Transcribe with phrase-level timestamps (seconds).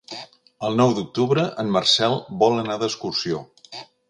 [0.69, 3.45] El nou d'octubre en Marcel vol anar d'excursió.